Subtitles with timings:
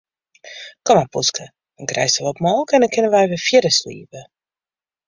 [0.89, 1.45] Kom mar poeske,
[1.81, 4.21] dan krijsto wat molke en dan kinne wy wer fierder sliepe.